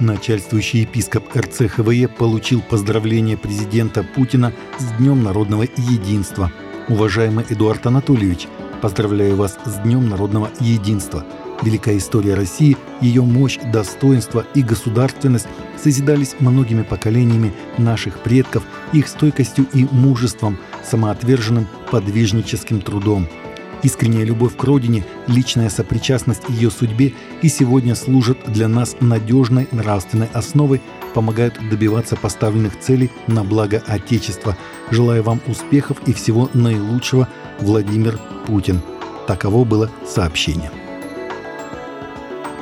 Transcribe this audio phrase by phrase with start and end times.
[0.00, 6.50] Начальствующий епископ РЦХВЕ получил поздравление президента Путина с Днем народного единства.
[6.88, 8.48] Уважаемый Эдуард Анатольевич,
[8.80, 11.26] поздравляю вас с Днем народного единства.
[11.60, 18.62] Великая история России, ее мощь, достоинство и государственность созидались многими поколениями наших предков,
[18.94, 23.28] их стойкостью и мужеством, самоотверженным подвижническим трудом–
[23.82, 30.28] Искренняя любовь к родине, личная сопричастность ее судьбе и сегодня служат для нас надежной нравственной
[30.34, 30.82] основой,
[31.14, 34.56] помогают добиваться поставленных целей на благо Отечества.
[34.90, 37.28] Желаю вам успехов и всего наилучшего,
[37.60, 38.80] Владимир Путин.
[39.26, 40.70] Таково было сообщение.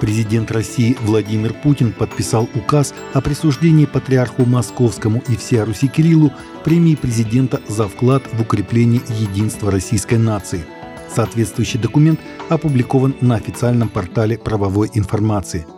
[0.00, 6.94] Президент России Владимир Путин подписал указ о присуждении патриарху Московскому и всей Руси Кириллу премии
[6.94, 10.64] президента за вклад в укрепление единства российской нации–
[11.08, 15.66] Соответствующий документ опубликован на официальном портале правовой информации–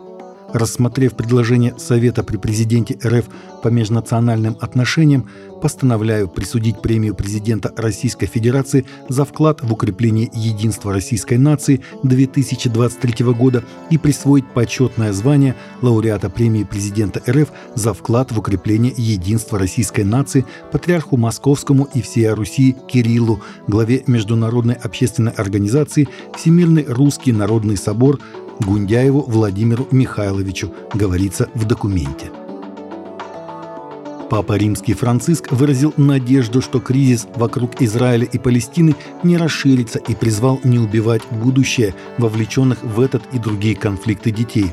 [0.53, 3.25] рассмотрев предложение Совета при президенте РФ
[3.61, 5.29] по межнациональным отношениям,
[5.61, 13.63] постановляю присудить премию президента Российской Федерации за вклад в укрепление единства российской нации 2023 года
[13.89, 20.45] и присвоить почетное звание лауреата премии президента РФ за вклад в укрепление единства российской нации
[20.71, 28.19] патриарху Московскому и всей Руси Кириллу, главе Международной общественной организации Всемирный русский народный собор
[28.59, 32.31] Гундяеву Владимиру Михайловичу, говорится в документе.
[34.29, 40.59] Папа Римский Франциск выразил надежду, что кризис вокруг Израиля и Палестины не расширится и призвал
[40.63, 44.71] не убивать будущее вовлеченных в этот и другие конфликты детей.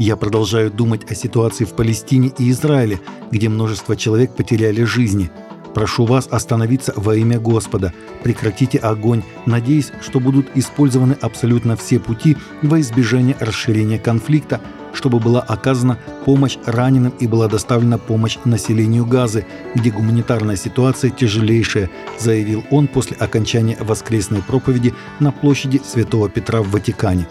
[0.00, 2.98] Я продолжаю думать о ситуации в Палестине и Израиле,
[3.30, 5.30] где множество человек потеряли жизни–
[5.74, 7.92] Прошу вас остановиться во имя Господа.
[8.22, 14.60] Прекратите огонь, надеясь, что будут использованы абсолютно все пути во избежание расширения конфликта,
[14.92, 21.88] чтобы была оказана помощь раненым и была доставлена помощь населению Газы, где гуманитарная ситуация тяжелейшая,
[22.18, 27.28] заявил он после окончания воскресной проповеди на площади Святого Петра в Ватикане.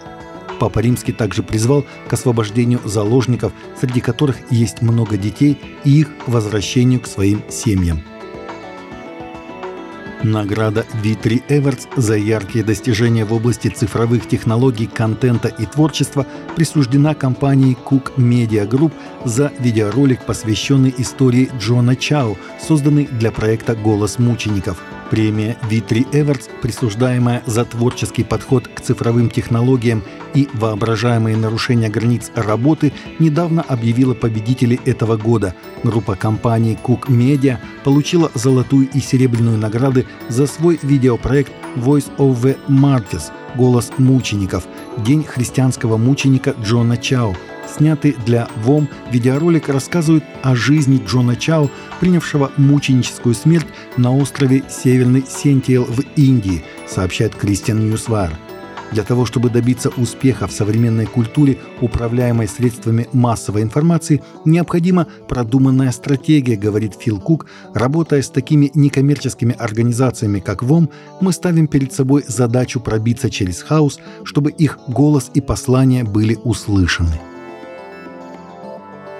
[0.58, 7.00] Папа Римский также призвал к освобождению заложников, среди которых есть много детей, и их возвращению
[7.00, 8.02] к своим семьям.
[10.22, 16.26] Награда Витри Эвертс за яркие достижения в области цифровых технологий, контента и творчества
[16.56, 18.92] присуждена компании Cook Media Group
[19.24, 24.82] за видеоролик, посвященный истории Джона Чао, созданный для проекта «Голос мучеников».
[25.10, 30.04] Премия Витри Эвертс, присуждаемая за творческий подход к цифровым технологиям
[30.34, 35.54] и воображаемые нарушения границ работы, недавно объявила победителей этого года.
[35.82, 42.56] Группа компаний Cook Media получила золотую и серебряную награды за свой видеопроект Voice of the
[42.68, 44.64] Martyrs– «Голос мучеников»–
[44.98, 47.34] День христианского мученика Джона Чао–
[47.70, 51.70] снятый для ВОМ видеоролик рассказывает о жизни Джона Чао,
[52.00, 53.66] принявшего мученическую смерть
[53.96, 58.30] на острове Северный Сентиэл в Индии, сообщает Кристиан Ньюсвар.
[58.92, 66.56] Для того, чтобы добиться успеха в современной культуре, управляемой средствами массовой информации, необходима продуманная стратегия,
[66.56, 67.46] говорит Фил Кук.
[67.72, 74.00] Работая с такими некоммерческими организациями, как ВОМ, мы ставим перед собой задачу пробиться через хаос,
[74.24, 77.29] чтобы их голос и послания были услышаны.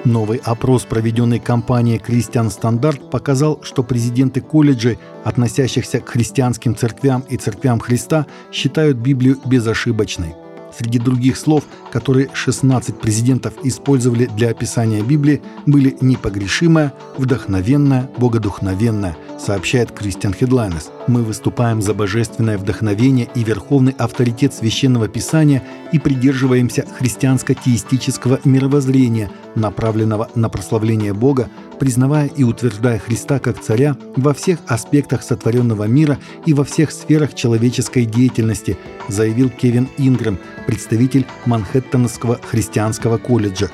[0.06, 7.36] Новый опрос, проведенный компанией «Кристиан Стандарт», показал, что президенты колледжей, относящихся к христианским церквям и
[7.36, 10.34] церквям Христа, считают Библию безошибочной.
[10.76, 19.90] Среди других слов, которые 16 президентов использовали для описания Библии, были «непогрешимая», «вдохновенная», «богодухновенная», сообщает
[19.92, 20.90] Кристиан Хедлайнес.
[21.06, 25.62] Мы выступаем за божественное вдохновение и верховный авторитет священного писания
[25.92, 34.34] и придерживаемся христианско-теистического мировоззрения, направленного на прославление Бога, признавая и утверждая Христа как царя во
[34.34, 38.76] всех аспектах сотворенного мира и во всех сферах человеческой деятельности,
[39.08, 43.70] заявил Кевин Ингрэм, представитель Манхэттенского христианского колледжа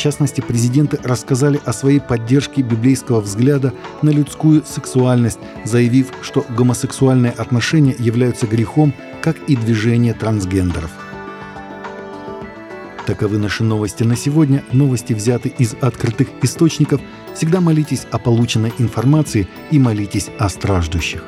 [0.00, 7.94] частности, президенты рассказали о своей поддержке библейского взгляда на людскую сексуальность, заявив, что гомосексуальные отношения
[7.98, 10.90] являются грехом, как и движение трансгендеров.
[13.06, 14.62] Таковы наши новости на сегодня.
[14.72, 17.00] Новости взяты из открытых источников.
[17.34, 21.24] Всегда молитесь о полученной информации и молитесь о страждущих.